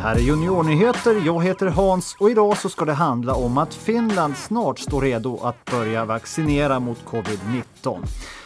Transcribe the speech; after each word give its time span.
här 0.00 0.14
är 0.14 0.20
Juniornyheter. 0.20 1.22
Jag 1.26 1.44
heter 1.44 1.66
Hans 1.66 2.16
och 2.18 2.30
idag 2.30 2.56
så 2.56 2.68
ska 2.68 2.84
det 2.84 2.92
handla 2.92 3.34
om 3.34 3.58
att 3.58 3.74
Finland 3.74 4.36
snart 4.36 4.78
står 4.78 5.00
redo 5.00 5.38
att 5.42 5.64
börja 5.64 6.04
vaccinera 6.04 6.80
mot 6.80 7.04
covid-19. 7.04 7.98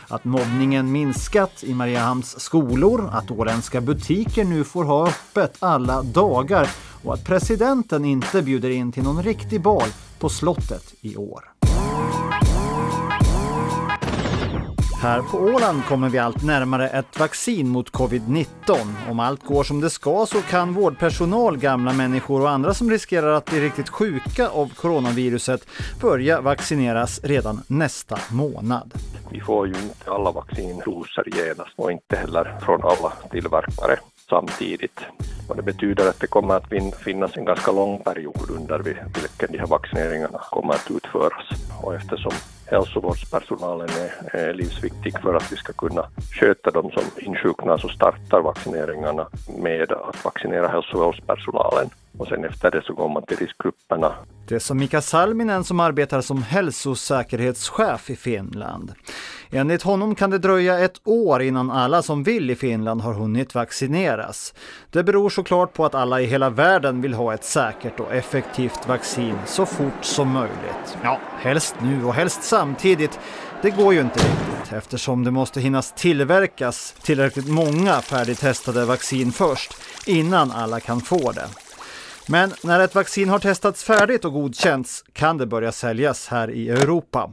Att 0.08 0.24
mobbningen 0.24 0.92
minskat 0.92 1.64
i 1.64 1.74
Mariehamns 1.74 2.40
skolor, 2.40 3.10
att 3.12 3.30
åländska 3.30 3.80
butiker 3.80 4.44
nu 4.44 4.64
får 4.64 4.84
ha 4.84 5.08
öppet 5.08 5.56
alla 5.58 6.02
dagar 6.02 6.68
och 7.04 7.14
att 7.14 7.24
presidenten 7.24 8.04
inte 8.04 8.42
bjuder 8.42 8.70
in 8.70 8.92
till 8.92 9.02
någon 9.02 9.22
riktig 9.22 9.60
bal 9.60 9.88
på 10.18 10.28
slottet 10.28 10.94
i 11.00 11.16
år. 11.16 11.53
Här 15.04 15.22
på 15.22 15.38
Åland 15.38 15.84
kommer 15.84 16.08
vi 16.08 16.18
allt 16.18 16.44
närmare 16.44 16.88
ett 16.88 17.20
vaccin 17.20 17.68
mot 17.68 17.92
covid-19. 17.92 18.46
Om 19.10 19.20
allt 19.20 19.44
går 19.44 19.64
som 19.64 19.80
det 19.80 19.90
ska 19.90 20.26
så 20.26 20.42
kan 20.42 20.74
vårdpersonal, 20.74 21.58
gamla 21.58 21.92
människor 21.92 22.40
och 22.40 22.50
andra 22.50 22.74
som 22.74 22.90
riskerar 22.90 23.32
att 23.32 23.44
bli 23.44 23.60
riktigt 23.60 23.88
sjuka 23.88 24.48
av 24.48 24.74
coronaviruset 24.74 25.66
börja 26.00 26.40
vaccineras 26.40 27.20
redan 27.24 27.60
nästa 27.66 28.18
månad. 28.30 28.94
Vi 29.30 29.40
får 29.40 29.66
ju 29.66 29.74
inte 29.74 30.10
alla 30.10 30.30
vaccindoser 30.30 31.24
genast 31.36 31.72
och 31.76 31.92
inte 31.92 32.16
heller 32.16 32.58
från 32.60 32.82
alla 32.82 33.12
tillverkare 33.30 33.96
samtidigt. 34.28 35.00
Och 35.48 35.56
det 35.56 35.62
betyder 35.62 36.08
att 36.08 36.20
det 36.20 36.26
kommer 36.26 36.54
att 36.54 36.96
finnas 37.04 37.36
en 37.36 37.44
ganska 37.44 37.72
lång 37.72 37.98
period 37.98 38.50
under 38.50 38.78
vilken 38.78 39.52
de 39.52 39.58
här 39.58 39.66
vaccineringarna 39.66 40.38
kommer 40.50 40.74
att 40.74 40.90
utföras. 40.90 41.46
Och 41.82 41.94
eftersom 41.94 42.32
hälsovårdspersonalen 42.66 43.88
är, 43.88 44.36
är 44.36 44.54
livsviktig 44.54 45.20
för 45.22 45.34
att 45.34 45.52
vi 45.52 45.56
ska 45.56 45.72
kunna 45.72 46.06
sköta 46.32 46.70
de 46.70 46.90
som 46.90 47.02
insjuknar 47.18 47.78
så 47.78 47.88
startar 47.88 48.40
vaccineringarna 48.40 49.26
med 49.58 49.92
att 49.92 50.24
vaccinera 50.24 50.68
hälsovårdspersonalen 50.68 51.90
och 52.18 52.26
sen 52.26 52.44
efter 52.44 52.70
det 52.70 52.82
så 52.84 52.94
går 52.94 53.08
man 53.08 53.22
till 53.22 53.36
riskgrupperna. 53.36 54.14
Det 54.48 54.60
sa 54.60 54.74
Mika 54.74 55.00
Salminen 55.00 55.64
som 55.64 55.80
arbetar 55.80 56.20
som 56.20 56.42
hälsosäkerhetschef 56.42 58.10
i 58.10 58.16
Finland. 58.16 58.92
Enligt 59.50 59.82
honom 59.82 60.14
kan 60.14 60.30
det 60.30 60.38
dröja 60.38 60.78
ett 60.78 61.00
år 61.04 61.42
innan 61.42 61.70
alla 61.70 62.02
som 62.02 62.22
vill 62.22 62.50
i 62.50 62.56
Finland 62.56 63.00
har 63.00 63.12
hunnit 63.12 63.54
vaccineras. 63.54 64.54
Det 64.90 65.04
beror 65.04 65.30
såklart 65.30 65.72
på 65.72 65.84
att 65.84 65.94
alla 65.94 66.20
i 66.20 66.26
hela 66.26 66.50
världen 66.50 67.00
vill 67.00 67.14
ha 67.14 67.34
ett 67.34 67.44
säkert 67.44 68.00
och 68.00 68.14
effektivt 68.14 68.88
vaccin 68.88 69.38
så 69.46 69.66
fort 69.66 70.04
som 70.04 70.28
möjligt. 70.28 70.98
Ja, 71.02 71.20
helst 71.38 71.76
nu 71.82 72.04
och 72.04 72.14
helst 72.14 72.42
samtidigt. 72.42 73.20
Det 73.62 73.70
går 73.70 73.94
ju 73.94 74.00
inte 74.00 74.18
riktigt 74.18 74.72
eftersom 74.72 75.24
det 75.24 75.30
måste 75.30 75.60
hinnas 75.60 75.92
tillverkas 75.92 76.94
tillräckligt 77.02 77.48
många 77.48 78.00
färdigtestade 78.00 78.84
vaccin 78.84 79.32
först 79.32 79.76
innan 80.06 80.50
alla 80.50 80.80
kan 80.80 81.00
få 81.00 81.32
det. 81.32 81.63
Men 82.26 82.52
när 82.62 82.80
ett 82.80 82.94
vaccin 82.94 83.28
har 83.28 83.38
testats 83.38 83.84
färdigt 83.84 84.24
och 84.24 84.32
godkänts 84.32 85.04
kan 85.12 85.38
det 85.38 85.46
börja 85.46 85.72
säljas 85.72 86.28
här 86.28 86.50
i 86.50 86.70
Europa. 86.70 87.30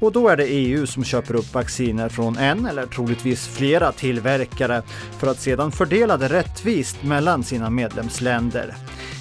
Och 0.00 0.12
då 0.12 0.28
är 0.28 0.36
det 0.36 0.44
EU 0.44 0.86
som 0.86 1.04
köper 1.04 1.36
upp 1.36 1.54
vacciner 1.54 2.08
från 2.08 2.36
en 2.36 2.66
eller 2.66 2.86
troligtvis 2.86 3.48
flera 3.48 3.92
tillverkare 3.92 4.82
för 5.18 5.26
att 5.26 5.40
sedan 5.40 5.72
fördela 5.72 6.16
det 6.16 6.28
rättvist 6.28 7.02
mellan 7.02 7.44
sina 7.44 7.70
medlemsländer. 7.70 8.74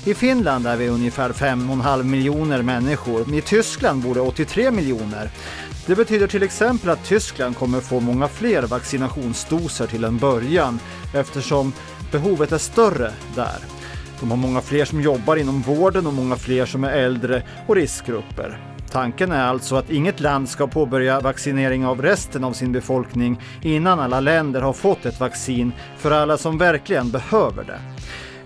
I 0.06 0.14
Finland 0.14 0.68
är 0.68 0.78
vi 0.78 0.90
ungefär 0.90 1.30
5,5 1.30 2.04
miljoner 2.04 2.62
människor. 2.62 3.34
I 3.34 3.42
Tyskland 3.42 4.04
bor 4.04 4.16
det 4.16 4.22
83 4.22 4.72
miljoner. 4.72 5.30
Det 5.86 5.96
betyder 5.96 6.28
till 6.28 6.44
exempel 6.44 6.90
att 6.90 7.06
Tyskland 7.06 7.58
kommer 7.58 7.80
få 7.80 8.00
många 8.00 8.28
fler 8.28 8.64
vaccinationsdoser 8.64 9.88
till 9.88 10.04
en 10.04 10.18
början 10.18 10.80
eftersom 11.14 11.74
behovet 12.12 12.52
är 12.52 12.58
större 12.58 13.12
där. 13.36 13.81
De 14.22 14.32
har 14.32 14.38
många 14.38 14.62
fler 14.62 14.86
som 14.86 15.02
jobbar 15.02 15.36
inom 15.36 15.62
vården 15.62 16.08
och 16.08 16.14
många 16.14 16.36
fler 16.36 16.66
som 16.66 16.84
är 16.84 16.92
äldre 16.92 17.44
och 17.68 17.76
riskgrupper. 17.76 18.58
Tanken 18.92 19.32
är 19.32 19.44
alltså 19.44 19.76
att 19.76 19.90
inget 19.90 20.20
land 20.20 20.50
ska 20.50 20.68
påbörja 20.68 21.20
vaccinering 21.20 21.86
av 21.86 22.02
resten 22.02 22.44
av 22.44 22.54
sin 22.54 22.72
befolkning 22.72 23.42
innan 23.62 24.00
alla 24.00 24.20
länder 24.20 24.62
har 24.62 24.74
fått 24.74 25.06
ett 25.06 25.20
vaccin 25.20 25.72
för 25.98 26.12
alla 26.12 26.38
som 26.38 26.58
verkligen 26.58 27.12
behöver 27.12 27.64
det. 27.64 27.80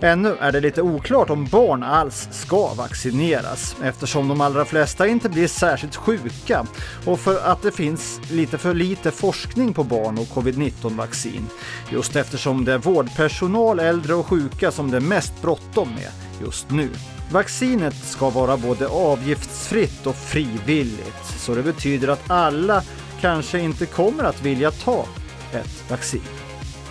Ännu 0.00 0.36
är 0.40 0.52
det 0.52 0.60
lite 0.60 0.82
oklart 0.82 1.30
om 1.30 1.44
barn 1.44 1.82
alls 1.82 2.28
ska 2.30 2.74
vaccineras 2.74 3.76
eftersom 3.82 4.28
de 4.28 4.40
allra 4.40 4.64
flesta 4.64 5.06
inte 5.06 5.28
blir 5.28 5.48
särskilt 5.48 5.96
sjuka 5.96 6.66
och 7.06 7.20
för 7.20 7.40
att 7.44 7.62
det 7.62 7.72
finns 7.72 8.20
lite 8.30 8.58
för 8.58 8.74
lite 8.74 9.10
forskning 9.10 9.74
på 9.74 9.84
barn 9.84 10.18
och 10.18 10.26
covid-19 10.26 10.96
vaccin. 10.96 11.46
Just 11.90 12.16
eftersom 12.16 12.64
det 12.64 12.72
är 12.72 12.78
vårdpersonal, 12.78 13.78
äldre 13.78 14.14
och 14.14 14.26
sjuka 14.26 14.70
som 14.70 14.90
det 14.90 14.96
är 14.96 15.00
mest 15.00 15.42
bråttom 15.42 15.88
med 15.88 16.10
just 16.40 16.70
nu. 16.70 16.90
Vaccinet 17.32 17.94
ska 18.04 18.30
vara 18.30 18.56
både 18.56 18.88
avgiftsfritt 18.88 20.06
och 20.06 20.16
frivilligt 20.16 21.24
så 21.38 21.54
det 21.54 21.62
betyder 21.62 22.08
att 22.08 22.30
alla 22.30 22.82
kanske 23.20 23.60
inte 23.60 23.86
kommer 23.86 24.24
att 24.24 24.42
vilja 24.42 24.70
ta 24.70 25.04
ett 25.52 25.90
vaccin. 25.90 26.22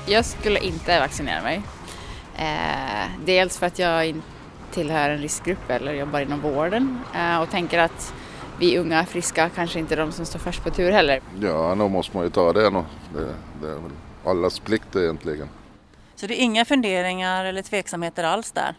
Jag 0.08 0.26
skulle 0.26 0.60
inte 0.60 1.00
vaccinera 1.00 1.42
mig 1.42 1.62
Eh, 2.38 3.10
dels 3.26 3.58
för 3.58 3.66
att 3.66 3.80
jag 3.80 4.22
tillhör 4.72 5.10
en 5.10 5.18
riskgrupp 5.18 5.70
eller 5.70 5.94
jobbar 5.94 6.20
inom 6.20 6.42
vården 6.42 7.00
eh, 7.16 7.42
och 7.42 7.50
tänker 7.50 7.80
att 7.80 8.14
vi 8.60 8.78
unga 8.78 9.06
friska 9.06 9.50
kanske 9.50 9.80
inte 9.80 9.96
är 9.96 9.98
de 9.98 10.12
som 10.12 10.26
står 10.26 10.40
först 10.40 10.64
på 10.64 10.70
tur 10.70 10.92
heller. 10.92 11.22
Ja, 11.40 11.76
då 11.80 11.88
måste 11.88 12.18
man 12.18 12.26
ju 12.26 12.30
ta 12.30 12.54
det. 12.54 12.70
Det, 12.70 12.84
det 13.62 13.68
är 13.68 13.74
väl 13.76 13.92
allas 14.26 14.60
plikt 14.60 14.96
egentligen. 14.96 15.50
Så 16.16 16.28
det 16.28 16.42
är 16.42 16.44
inga 16.44 16.66
funderingar 16.66 17.46
eller 17.46 17.62
tveksamheter 17.62 18.24
alls 18.24 18.52
där? 18.52 18.76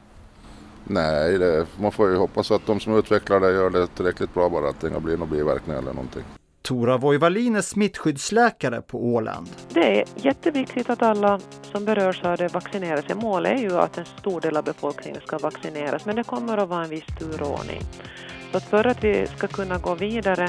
Nej, 0.84 1.38
det, 1.38 1.67
man 1.81 1.93
får 1.93 2.11
ju 2.11 2.17
hoppas 2.17 2.50
att 2.50 2.67
de 2.67 2.81
som 2.81 2.99
utvecklar 2.99 3.41
det 3.41 3.53
gör 3.53 3.71
det 3.71 3.87
tillräckligt 3.87 4.34
bra 4.34 4.49
bara 4.49 4.69
att 4.69 4.81
det 4.81 4.88
inte 4.88 5.00
blir 5.00 5.17
några 5.17 5.33
biverkningar 5.33 5.78
eller 5.78 5.93
någonting. 5.93 6.25
Tora 6.66 6.97
Voivalin 6.97 7.56
är 7.56 7.60
smittskyddsläkare 7.60 8.81
på 8.82 8.99
Åland. 8.99 9.49
Det 9.69 10.00
är 10.00 10.04
jätteviktigt 10.15 10.91
att 10.91 11.03
alla 11.03 11.41
som 11.62 11.84
berörs 11.84 12.25
av 12.25 12.37
det 12.37 12.49
vaccinerar 12.49 13.03
sig. 13.03 13.15
Målet 13.15 13.53
är 13.53 13.62
ju 13.62 13.78
att 13.78 13.99
en 13.99 14.04
stor 14.04 14.41
del 14.41 14.56
av 14.56 14.65
befolkningen 14.65 15.21
ska 15.26 15.38
vaccineras, 15.38 16.05
men 16.05 16.16
det 16.16 16.25
kommer 16.25 16.59
att 16.59 16.69
vara 16.69 16.84
en 16.84 16.91
viss 16.91 17.06
turordning. 17.19 17.81
Så 18.50 18.56
att 18.56 18.65
för 18.65 18.87
att 18.87 19.05
vi 19.05 19.26
ska 19.26 19.47
kunna 19.47 19.78
gå 19.78 19.94
vidare 19.94 20.49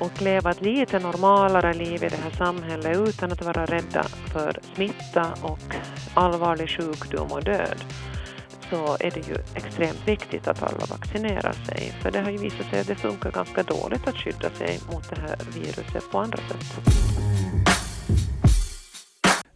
och 0.00 0.22
leva 0.22 0.50
ett 0.50 0.60
lite 0.60 0.98
normalare 0.98 1.74
liv 1.74 2.04
i 2.04 2.08
det 2.08 2.20
här 2.22 2.30
samhället 2.30 3.08
utan 3.08 3.32
att 3.32 3.42
vara 3.42 3.66
rädda 3.66 4.02
för 4.32 4.60
smitta 4.74 5.26
och 5.42 5.74
allvarlig 6.14 6.70
sjukdom 6.70 7.32
och 7.32 7.44
död 7.44 7.84
så 8.70 8.96
är 9.00 9.10
det 9.10 9.28
ju 9.28 9.36
extremt 9.54 10.08
viktigt 10.08 10.48
att 10.48 10.62
alla 10.62 10.86
vaccinerar 10.90 11.52
sig. 11.52 11.94
För 12.02 12.10
det 12.10 12.20
har 12.20 12.30
ju 12.30 12.38
visat 12.38 12.70
sig 12.70 12.80
att 12.80 12.86
det 12.86 12.94
funkar 12.94 13.30
ganska 13.30 13.62
dåligt 13.62 14.08
att 14.08 14.16
skydda 14.16 14.50
sig 14.50 14.80
mot 14.92 15.10
det 15.10 15.20
här 15.20 15.36
viruset 15.54 16.10
på 16.10 16.18
andra 16.18 16.38
sätt. 16.38 16.98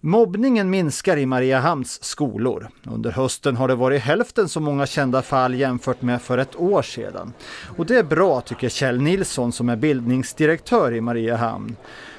Mobbningen 0.05 0.71
minskar 0.71 1.17
i 1.17 1.27
Mariehamns 1.27 2.05
skolor. 2.05 2.69
Under 2.85 3.11
hösten 3.11 3.57
har 3.57 3.69
det 3.69 3.75
varit 3.75 4.03
hälften 4.03 4.49
så 4.49 4.61
många 4.61 4.87
kända 4.87 5.23
fall 5.23 5.55
jämfört 5.55 6.03
med 6.03 6.23
för 6.23 6.39
ett 6.39 6.57
år 6.57 6.83
sedan. 6.83 7.33
Och 7.77 7.87
det 7.87 7.99
är 7.99 8.03
bra 8.03 8.41
tycker 8.41 8.69
Kjell 8.69 9.01
Nilsson 9.01 9.53
som 9.53 9.69
är 9.69 9.77
bildningsdirektör 9.77 10.95
i 10.95 11.01
Mariehamn. 11.01 11.77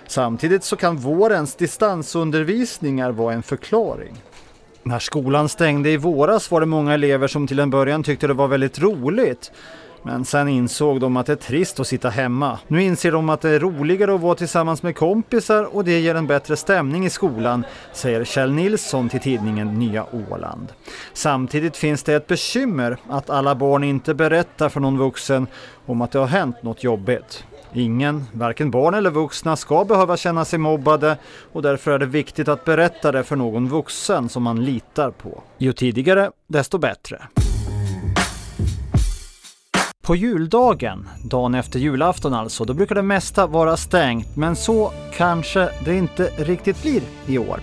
Samtidigt 0.07 0.63
så 0.63 0.75
kan 0.75 0.97
vårens 0.97 1.55
distansundervisningar 1.55 3.11
vara 3.11 3.33
en 3.33 3.43
förklaring. 3.43 4.15
När 4.85 4.99
skolan 4.99 5.49
stängde 5.49 5.89
i 5.89 5.97
våras 5.97 6.51
var 6.51 6.59
det 6.59 6.65
många 6.65 6.93
elever 6.93 7.27
som 7.27 7.47
till 7.47 7.59
en 7.59 7.69
början 7.69 8.03
tyckte 8.03 8.27
det 8.27 8.33
var 8.33 8.47
väldigt 8.47 8.79
roligt. 8.79 9.51
Men 10.05 10.25
sen 10.25 10.47
insåg 10.47 10.99
de 10.99 11.17
att 11.17 11.25
det 11.25 11.31
är 11.31 11.35
trist 11.35 11.79
att 11.79 11.87
sitta 11.87 12.09
hemma. 12.09 12.59
Nu 12.67 12.83
inser 12.83 13.11
de 13.11 13.29
att 13.29 13.41
det 13.41 13.49
är 13.49 13.59
roligare 13.59 14.15
att 14.15 14.21
vara 14.21 14.35
tillsammans 14.35 14.83
med 14.83 14.95
kompisar 14.95 15.75
och 15.75 15.83
det 15.83 15.99
ger 15.99 16.15
en 16.15 16.27
bättre 16.27 16.55
stämning 16.55 17.05
i 17.05 17.09
skolan, 17.09 17.65
säger 17.93 18.23
Kjell 18.23 18.53
Nilsson 18.53 19.09
till 19.09 19.19
tidningen 19.19 19.79
Nya 19.79 20.05
Åland. 20.31 20.73
Samtidigt 21.13 21.77
finns 21.77 22.03
det 22.03 22.13
ett 22.13 22.27
bekymmer 22.27 22.97
att 23.09 23.29
alla 23.29 23.55
barn 23.55 23.83
inte 23.83 24.13
berättar 24.13 24.69
för 24.69 24.79
någon 24.79 24.97
vuxen 24.97 25.47
om 25.85 26.01
att 26.01 26.11
det 26.11 26.19
har 26.19 26.27
hänt 26.27 26.63
något 26.63 26.83
jobbigt. 26.83 27.43
Ingen, 27.75 28.23
varken 28.33 28.71
barn 28.71 28.93
eller 28.93 29.11
vuxna, 29.11 29.55
ska 29.55 29.85
behöva 29.85 30.17
känna 30.17 30.45
sig 30.45 30.59
mobbade 30.59 31.17
och 31.51 31.61
därför 31.61 31.91
är 31.91 31.99
det 31.99 32.05
viktigt 32.05 32.47
att 32.47 32.65
berätta 32.65 33.11
det 33.11 33.23
för 33.23 33.35
någon 33.35 33.69
vuxen 33.69 34.29
som 34.29 34.43
man 34.43 34.65
litar 34.65 35.11
på. 35.11 35.43
Ju 35.57 35.73
tidigare, 35.73 36.31
desto 36.47 36.77
bättre. 36.77 37.21
På 40.01 40.15
juldagen, 40.15 41.09
dagen 41.23 41.55
efter 41.55 41.79
julafton 41.79 42.33
alltså, 42.33 42.65
då 42.65 42.73
brukar 42.73 42.95
det 42.95 43.01
mesta 43.01 43.47
vara 43.47 43.77
stängt, 43.77 44.35
men 44.35 44.55
så 44.55 44.91
kanske 45.13 45.69
det 45.85 45.95
inte 45.95 46.23
riktigt 46.37 46.81
blir 46.81 47.01
i 47.25 47.37
år. 47.37 47.59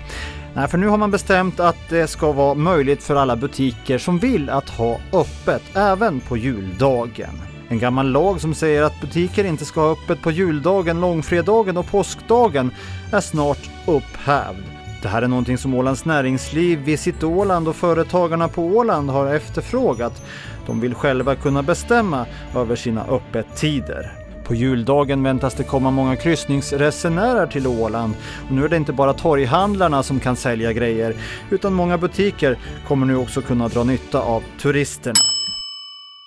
Nej, 0.55 0.69
för 0.69 0.79
nu 0.79 0.89
har 0.89 0.97
man 0.97 1.11
bestämt 1.11 1.61
att 1.61 1.77
det 1.89 2.07
ska 2.07 2.33
vara 2.33 2.55
möjligt 2.55 3.03
för 3.03 3.15
alla 3.15 3.37
butiker 3.37 3.99
som 3.99 4.19
vill 4.19 4.51
att 4.51 4.69
ha 4.69 4.97
öppet 5.13 5.63
även 5.75 6.21
på 6.21 6.37
juldagen. 6.37 7.50
En 7.71 7.79
gammal 7.79 8.11
lag 8.11 8.41
som 8.41 8.55
säger 8.55 8.83
att 8.83 9.01
butiker 9.01 9.45
inte 9.45 9.65
ska 9.65 9.81
ha 9.81 9.93
öppet 9.93 10.23
på 10.23 10.31
juldagen, 10.31 11.01
långfredagen 11.01 11.77
och 11.77 11.87
påskdagen 11.87 12.71
är 13.13 13.21
snart 13.21 13.71
upphävd. 13.87 14.65
Det 15.03 15.09
här 15.09 15.23
är 15.23 15.29
någonting 15.29 15.59
som 15.59 15.75
Ålands 15.75 16.05
näringsliv, 16.05 16.79
Visit 16.79 17.23
Åland 17.23 17.69
och 17.69 17.77
företagarna 17.77 18.49
på 18.49 18.63
Åland 18.63 19.11
har 19.11 19.35
efterfrågat. 19.35 20.23
De 20.67 20.81
vill 20.81 20.95
själva 20.95 21.35
kunna 21.35 21.63
bestämma 21.63 22.27
över 22.57 22.77
sina 22.77 23.05
öppettider. 23.05 24.13
På 24.45 24.55
juldagen 24.55 25.23
väntas 25.23 25.55
det 25.55 25.65
komma 25.65 25.91
många 25.91 26.17
kryssningsresenärer 26.17 27.47
till 27.47 27.67
Åland 27.67 28.15
och 28.49 28.55
nu 28.55 28.65
är 28.65 28.69
det 28.69 28.77
inte 28.77 28.93
bara 28.93 29.13
torghandlarna 29.13 30.03
som 30.03 30.21
kan 30.21 30.37
sälja 30.37 30.73
grejer 30.73 31.15
utan 31.51 31.73
många 31.73 31.99
butiker 31.99 32.59
kommer 32.89 33.07
nu 33.07 33.17
också 33.17 33.43
kunna 33.43 33.69
dra 33.69 33.85
nytta 33.85 34.21
av 34.21 34.43
turisterna. 34.61 35.40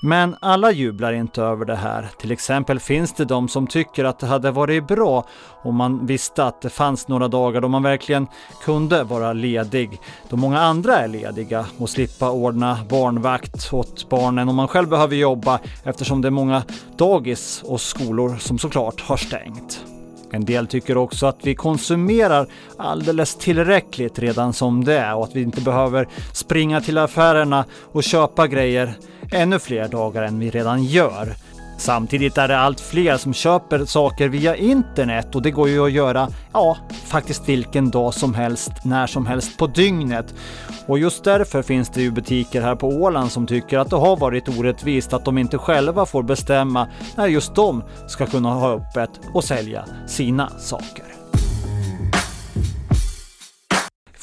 Men 0.06 0.36
alla 0.40 0.72
jublar 0.72 1.14
inte 1.14 1.42
över 1.42 1.66
det 1.66 1.76
här. 1.76 2.10
Till 2.20 2.32
exempel 2.32 2.80
finns 2.80 3.14
det 3.14 3.26
de 3.26 3.48
som 3.48 3.68
tycker 3.68 4.06
att 4.06 4.20
det 4.20 4.28
hade 4.28 4.52
varit 4.52 4.88
bra 4.88 5.26
om 5.64 5.76
man 5.76 6.06
visste 6.06 6.46
att 6.46 6.62
det 6.62 6.70
fanns 6.70 7.08
några 7.08 7.28
dagar 7.28 7.62
då 7.62 7.68
man 7.68 7.84
verkligen 7.84 8.28
kunde 8.64 9.04
vara 9.04 9.34
ledig. 9.34 10.00
Då 10.30 10.36
många 10.36 10.60
andra 10.60 10.96
är 10.96 11.08
lediga 11.08 11.66
och 11.78 11.90
slippa 11.90 12.32
ordna 12.32 12.78
barnvakt 12.90 13.74
åt 13.74 14.10
barnen 14.10 14.50
om 14.50 14.56
man 14.56 14.68
själv 14.68 14.90
behöver 14.90 15.16
jobba 15.16 15.60
eftersom 15.84 16.22
det 16.22 16.28
är 16.28 16.32
många 16.32 16.64
dagis 16.98 17.64
och 17.66 17.82
skolor 17.82 18.36
som 18.40 18.60
såklart 18.60 19.02
har 19.02 19.18
stängt. 19.18 19.86
En 20.32 20.46
del 20.46 20.68
tycker 20.68 20.98
också 20.98 21.26
att 21.26 21.40
vi 21.44 21.56
konsumerar 21.56 22.48
alldeles 22.78 23.36
tillräckligt 23.36 24.20
redan 24.20 24.54
som 24.54 24.84
det 24.84 24.98
är 24.98 25.16
och 25.16 25.24
att 25.24 25.36
vi 25.36 25.42
inte 25.42 25.62
behöver 25.62 26.08
springa 26.34 26.82
till 26.82 26.98
affärerna 26.98 27.66
och 27.92 28.04
köpa 28.04 28.48
grejer 28.48 28.98
ännu 29.34 29.60
fler 29.60 29.88
dagar 29.88 30.24
än 30.24 30.40
vi 30.40 30.50
redan 30.50 30.84
gör. 30.84 31.36
Samtidigt 31.78 32.38
är 32.38 32.48
det 32.48 32.60
allt 32.60 32.80
fler 32.80 33.18
som 33.18 33.34
köper 33.34 33.86
saker 33.86 34.30
via 34.30 34.56
internet 34.56 35.36
och 35.36 35.42
det 35.42 35.52
går 35.52 35.70
ju 35.70 35.86
att 35.86 35.92
göra, 35.92 36.28
ja, 36.54 36.78
faktiskt 37.06 37.50
vilken 37.50 37.90
dag 37.90 38.14
som 38.14 38.34
helst, 38.34 38.72
när 38.84 39.08
som 39.08 39.26
helst 39.26 39.58
på 39.58 39.68
dygnet. 39.68 40.34
Och 40.88 41.00
just 41.00 41.24
därför 41.24 41.62
finns 41.62 41.90
det 41.90 42.02
ju 42.02 42.12
butiker 42.12 42.62
här 42.62 42.76
på 42.76 42.88
Åland 42.88 43.32
som 43.32 43.48
tycker 43.48 43.78
att 43.78 43.90
det 43.90 43.96
har 43.96 44.18
varit 44.18 44.50
orättvist 44.50 45.14
att 45.14 45.26
de 45.26 45.38
inte 45.38 45.58
själva 45.58 46.06
får 46.06 46.24
bestämma 46.24 46.88
när 47.16 47.28
just 47.28 47.56
de 47.56 47.84
ska 48.08 48.26
kunna 48.26 48.54
ha 48.54 48.74
öppet 48.74 49.10
och 49.34 49.44
sälja 49.44 49.86
sina 50.08 50.50
saker. 50.50 51.23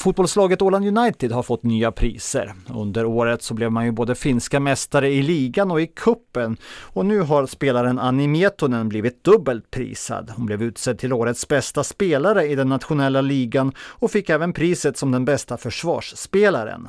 Fotbollslaget 0.00 0.62
Åland 0.62 0.98
United 0.98 1.32
har 1.32 1.42
fått 1.42 1.62
nya 1.62 1.92
priser. 1.92 2.54
Under 2.68 3.04
året 3.04 3.42
så 3.42 3.54
blev 3.54 3.72
man 3.72 3.84
ju 3.84 3.92
både 3.92 4.14
finska 4.14 4.60
mästare 4.60 5.08
i 5.08 5.22
ligan 5.22 5.70
och 5.70 5.80
i 5.80 5.86
kuppen 5.86 6.56
och 6.82 7.06
nu 7.06 7.20
har 7.20 7.46
spelaren 7.46 7.98
Anni 7.98 8.28
Mietonen 8.28 8.88
blivit 8.88 9.24
dubbelt 9.24 9.70
prisad. 9.70 10.32
Hon 10.36 10.46
blev 10.46 10.62
utsedd 10.62 10.98
till 10.98 11.12
årets 11.12 11.48
bästa 11.48 11.84
spelare 11.84 12.46
i 12.46 12.54
den 12.54 12.68
nationella 12.68 13.20
ligan 13.20 13.72
och 13.78 14.10
fick 14.10 14.30
även 14.30 14.52
priset 14.52 14.96
som 14.96 15.12
den 15.12 15.24
bästa 15.24 15.56
försvarsspelaren. 15.56 16.88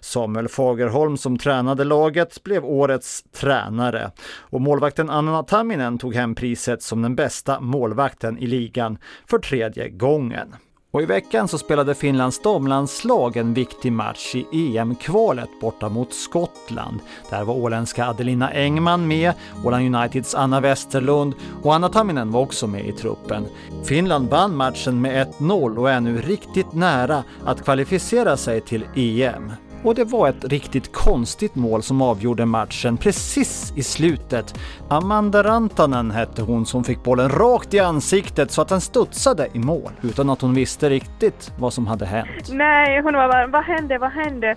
Samuel 0.00 0.48
Fagerholm 0.48 1.16
som 1.16 1.38
tränade 1.38 1.84
laget 1.84 2.44
blev 2.44 2.64
årets 2.64 3.22
tränare 3.22 4.10
och 4.38 4.60
målvakten 4.60 5.10
Anna 5.10 5.42
Tamminen 5.42 5.98
tog 5.98 6.14
hem 6.14 6.34
priset 6.34 6.82
som 6.82 7.02
den 7.02 7.16
bästa 7.16 7.60
målvakten 7.60 8.38
i 8.38 8.46
ligan 8.46 8.98
för 9.26 9.38
tredje 9.38 9.88
gången. 9.88 10.54
Och 10.92 11.02
i 11.02 11.06
veckan 11.06 11.48
så 11.48 11.58
spelade 11.58 11.94
Finlands 11.94 12.38
damlandslag 12.38 13.36
en 13.36 13.54
viktig 13.54 13.92
match 13.92 14.34
i 14.34 14.76
EM-kvalet 14.76 15.50
borta 15.60 15.88
mot 15.88 16.14
Skottland. 16.14 17.00
Där 17.30 17.44
var 17.44 17.54
åländska 17.54 18.06
Adelina 18.06 18.50
Engman 18.50 19.08
med, 19.08 19.32
Åland 19.64 19.94
Uniteds 19.94 20.34
Anna 20.34 20.60
Westerlund 20.60 21.34
och 21.62 21.74
Anna 21.74 21.88
Tamminen 21.88 22.30
var 22.30 22.40
också 22.40 22.66
med 22.66 22.86
i 22.86 22.92
truppen. 22.92 23.46
Finland 23.84 24.28
vann 24.28 24.56
matchen 24.56 25.00
med 25.00 25.26
1-0 25.38 25.76
och 25.76 25.90
är 25.90 26.00
nu 26.00 26.20
riktigt 26.20 26.72
nära 26.72 27.24
att 27.44 27.64
kvalificera 27.64 28.36
sig 28.36 28.60
till 28.60 28.84
EM. 28.94 29.52
Och 29.84 29.94
det 29.94 30.04
var 30.04 30.28
ett 30.28 30.44
riktigt 30.44 30.92
konstigt 30.92 31.54
mål 31.54 31.82
som 31.82 32.02
avgjorde 32.02 32.46
matchen 32.46 32.96
precis 32.96 33.72
i 33.76 33.82
slutet. 33.82 34.54
Amanda 34.88 35.42
Rantanen 35.42 36.10
hette 36.10 36.42
hon 36.42 36.66
som 36.66 36.84
fick 36.84 37.02
bollen 37.02 37.28
rakt 37.28 37.74
i 37.74 37.78
ansiktet 37.78 38.50
så 38.50 38.62
att 38.62 38.68
den 38.68 38.80
studsade 38.80 39.48
i 39.52 39.58
mål 39.58 39.90
utan 40.02 40.30
att 40.30 40.40
hon 40.40 40.54
visste 40.54 40.90
riktigt 40.90 41.52
vad 41.58 41.72
som 41.72 41.86
hade 41.86 42.06
hänt. 42.06 42.48
Nej, 42.52 43.02
hon 43.02 43.14
var 43.14 43.28
bara 43.28 43.46
vad 43.46 43.64
hände, 43.64 43.98
vad 43.98 44.12
hände? 44.12 44.56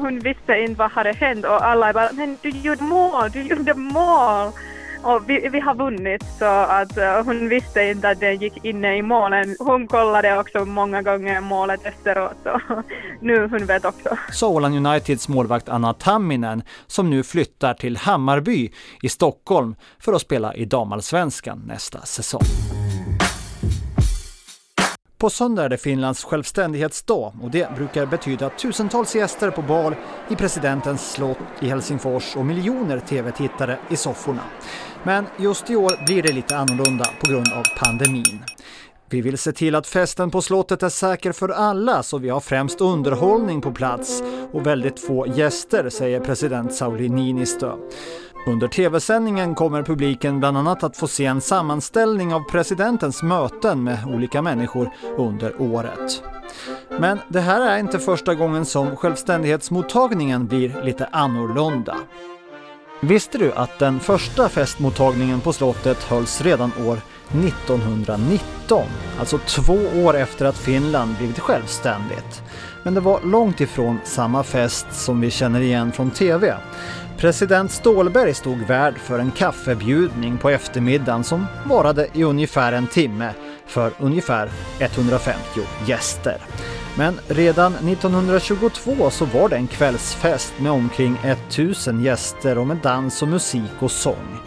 Hon 0.00 0.18
visste 0.18 0.52
inte 0.52 0.78
vad 0.78 0.90
hade 0.90 1.12
hänt 1.12 1.44
och 1.44 1.66
alla 1.66 1.92
bara 1.92 2.08
men 2.12 2.36
du 2.42 2.48
gjorde 2.48 2.82
mål, 2.82 3.30
du 3.32 3.42
gjorde 3.42 3.74
mål! 3.74 4.52
Och 5.02 5.30
vi, 5.30 5.48
vi 5.48 5.60
har 5.60 5.74
vunnit 5.74 6.24
så 6.38 6.44
att 6.44 6.98
uh, 6.98 7.24
hon 7.24 7.48
visste 7.48 7.82
inte 7.82 8.08
att 8.08 8.20
det 8.20 8.32
gick 8.32 8.64
inne 8.64 8.96
i 8.96 9.02
målen. 9.02 9.56
Hon 9.58 9.86
kollade 9.86 10.38
också 10.38 10.64
många 10.64 11.02
gånger 11.02 11.40
målet 11.40 11.86
efteråt 11.86 12.46
och 12.46 12.84
nu 13.20 13.48
hon 13.48 13.66
vet 13.66 13.84
också. 13.84 14.16
Sa 14.32 14.48
Åland 14.48 14.86
Uniteds 14.86 15.28
målvakt 15.28 15.68
Anna 15.68 15.94
Tamminen 15.94 16.62
som 16.86 17.10
nu 17.10 17.22
flyttar 17.22 17.74
till 17.74 17.96
Hammarby 17.96 18.70
i 19.02 19.08
Stockholm 19.08 19.74
för 19.98 20.12
att 20.12 20.22
spela 20.22 20.54
i 20.54 20.64
damallsvenskan 20.64 21.62
nästa 21.66 22.00
säsong. 22.00 22.77
På 25.18 25.30
söndag 25.30 25.64
är 25.64 25.68
det 25.68 25.78
Finlands 25.78 26.24
självständighetsdag 26.24 27.32
och 27.42 27.50
det 27.50 27.74
brukar 27.76 28.06
betyda 28.06 28.50
tusentals 28.50 29.14
gäster 29.14 29.50
på 29.50 29.62
bal 29.62 29.94
i 30.28 30.36
presidentens 30.36 31.12
slott 31.12 31.38
i 31.60 31.68
Helsingfors 31.68 32.36
och 32.36 32.46
miljoner 32.46 33.00
tv-tittare 33.00 33.78
i 33.90 33.96
sofforna. 33.96 34.42
Men 35.02 35.26
just 35.38 35.70
i 35.70 35.76
år 35.76 36.06
blir 36.06 36.22
det 36.22 36.32
lite 36.32 36.56
annorlunda 36.56 37.04
på 37.20 37.30
grund 37.30 37.46
av 37.52 37.64
pandemin. 37.76 38.42
Vi 39.10 39.20
vill 39.20 39.38
se 39.38 39.52
till 39.52 39.74
att 39.74 39.86
festen 39.86 40.30
på 40.30 40.42
slottet 40.42 40.82
är 40.82 40.88
säker 40.88 41.32
för 41.32 41.48
alla 41.48 42.02
så 42.02 42.18
vi 42.18 42.28
har 42.28 42.40
främst 42.40 42.80
underhållning 42.80 43.60
på 43.60 43.72
plats 43.72 44.22
och 44.52 44.66
väldigt 44.66 45.00
få 45.00 45.26
gäster, 45.26 45.90
säger 45.90 46.20
president 46.20 46.74
Sauli 46.74 47.08
Niinistö. 47.08 47.72
Under 48.46 48.68
tv-sändningen 48.68 49.54
kommer 49.54 49.82
publiken 49.82 50.38
bland 50.38 50.56
annat 50.56 50.84
att 50.84 50.96
få 50.96 51.08
se 51.08 51.26
en 51.26 51.40
sammanställning 51.40 52.34
av 52.34 52.40
presidentens 52.40 53.22
möten 53.22 53.84
med 53.84 53.98
olika 54.06 54.42
människor 54.42 54.90
under 55.16 55.62
året. 55.62 56.22
Men 57.00 57.18
det 57.28 57.40
här 57.40 57.60
är 57.60 57.78
inte 57.78 57.98
första 57.98 58.34
gången 58.34 58.64
som 58.64 58.96
självständighetsmottagningen 58.96 60.46
blir 60.46 60.82
lite 60.84 61.06
annorlunda. 61.06 61.96
Visste 63.00 63.38
du 63.38 63.52
att 63.52 63.78
den 63.78 64.00
första 64.00 64.48
festmottagningen 64.48 65.40
på 65.40 65.52
slottet 65.52 66.02
hölls 66.02 66.40
redan 66.40 66.72
år 66.86 66.98
1919, 67.32 68.86
alltså 69.18 69.38
två 69.38 69.78
år 69.96 70.16
efter 70.16 70.44
att 70.44 70.58
Finland 70.58 71.16
blivit 71.16 71.38
självständigt. 71.38 72.42
Men 72.82 72.94
det 72.94 73.00
var 73.00 73.20
långt 73.22 73.60
ifrån 73.60 73.98
samma 74.04 74.42
fest 74.42 74.86
som 74.90 75.20
vi 75.20 75.30
känner 75.30 75.60
igen 75.60 75.92
från 75.92 76.10
TV. 76.10 76.54
President 77.18 77.72
Stålberg 77.72 78.34
stod 78.34 78.58
värd 78.58 78.98
för 78.98 79.18
en 79.18 79.30
kaffebjudning 79.30 80.38
på 80.38 80.50
eftermiddagen 80.50 81.24
som 81.24 81.46
varade 81.66 82.08
i 82.12 82.22
ungefär 82.22 82.72
en 82.72 82.86
timme 82.86 83.32
för 83.66 83.92
ungefär 83.98 84.50
150 84.78 85.38
gäster. 85.86 86.36
Men 86.96 87.20
redan 87.28 87.74
1922 87.74 89.10
så 89.10 89.24
var 89.24 89.48
det 89.48 89.56
en 89.56 89.66
kvällsfest 89.66 90.52
med 90.58 90.72
omkring 90.72 91.16
1000 91.24 92.02
gäster 92.02 92.58
och 92.58 92.66
med 92.66 92.76
dans 92.82 93.22
och 93.22 93.28
musik 93.28 93.72
och 93.78 93.90
sång. 93.90 94.40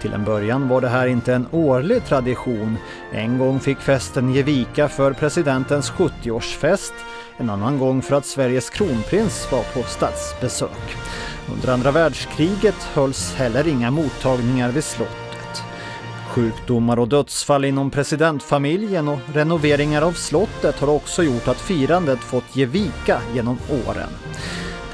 Till 0.00 0.12
en 0.12 0.24
början 0.24 0.68
var 0.68 0.80
det 0.80 0.88
här 0.88 1.06
inte 1.06 1.34
en 1.34 1.46
årlig 1.50 2.04
tradition. 2.04 2.76
En 3.12 3.38
gång 3.38 3.60
fick 3.60 3.78
festen 3.78 4.34
ge 4.34 4.42
vika 4.42 4.88
för 4.88 5.12
presidentens 5.12 5.92
70-årsfest, 5.92 6.92
en 7.36 7.50
annan 7.50 7.78
gång 7.78 8.02
för 8.02 8.16
att 8.16 8.26
Sveriges 8.26 8.70
kronprins 8.70 9.48
var 9.52 9.62
på 9.62 9.82
statsbesök. 9.82 10.96
Under 11.54 11.72
andra 11.72 11.90
världskriget 11.90 12.82
hölls 12.94 13.34
heller 13.34 13.68
inga 13.68 13.90
mottagningar 13.90 14.70
vid 14.70 14.84
slottet. 14.84 15.62
Sjukdomar 16.28 16.98
och 16.98 17.08
dödsfall 17.08 17.64
inom 17.64 17.90
presidentfamiljen 17.90 19.08
och 19.08 19.18
renoveringar 19.34 20.02
av 20.02 20.12
slottet 20.12 20.80
har 20.80 20.88
också 20.88 21.22
gjort 21.22 21.48
att 21.48 21.60
firandet 21.60 22.18
fått 22.18 22.56
ge 22.56 22.66
vika 22.66 23.20
genom 23.34 23.58
åren. 23.86 24.10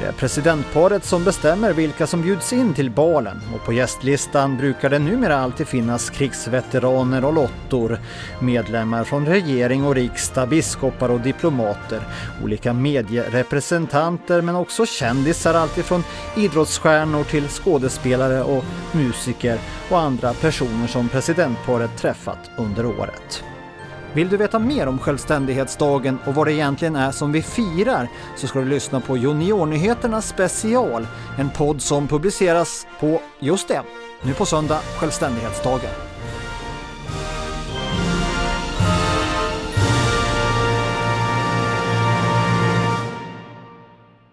Det 0.03 0.09
är 0.09 0.13
presidentparet 0.13 1.05
som 1.05 1.25
bestämmer 1.25 1.73
vilka 1.73 2.07
som 2.07 2.23
bjuds 2.23 2.53
in 2.53 2.75
till 2.75 2.91
balen. 2.91 3.41
Och 3.55 3.65
på 3.65 3.73
gästlistan 3.73 4.57
brukar 4.57 4.91
det 4.91 4.99
numera 4.99 5.37
alltid 5.37 5.69
finnas 5.69 6.11
krigsveteraner 6.11 7.25
och 7.25 7.33
lottor, 7.33 7.99
medlemmar 8.41 9.05
från 9.05 9.27
regering 9.27 9.85
och 9.85 9.95
riksdag, 9.95 10.49
biskopar 10.49 11.09
och 11.09 11.21
diplomater, 11.21 12.01
olika 12.45 12.73
medierepresentanter 12.73 14.43
men 14.43 14.57
också 14.57 14.87
kändisar 14.87 15.55
alltifrån 15.55 16.05
idrottsstjärnor 16.37 17.25
till 17.25 17.49
skådespelare 17.49 18.43
och 18.43 18.65
musiker 18.93 19.59
och 19.91 20.01
andra 20.01 20.35
personer 20.35 20.87
som 20.87 21.09
presidentparet 21.09 21.97
träffat 21.97 22.51
under 22.57 22.87
året. 22.87 23.45
Vill 24.14 24.28
du 24.28 24.37
veta 24.37 24.59
mer 24.59 24.87
om 24.87 24.99
självständighetsdagen 24.99 26.19
och 26.26 26.35
vad 26.35 26.47
det 26.47 26.52
egentligen 26.52 26.97
är 26.97 27.11
som 27.11 27.33
vi 27.33 27.42
firar 27.42 28.09
så 28.37 28.47
ska 28.47 28.59
du 28.59 28.64
lyssna 28.64 29.00
på 29.00 29.16
Juniornyheternas 29.16 30.28
special, 30.28 31.07
en 31.38 31.50
podd 31.50 31.83
som 31.83 32.09
publiceras 32.09 32.87
på 33.00 33.21
just 33.38 33.69
det, 33.69 33.83
nu 34.23 34.35
på 34.35 34.47
söndag, 34.47 34.81
självständighetsdagen. 34.99 36.12